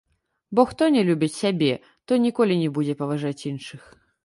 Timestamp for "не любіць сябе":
0.95-1.69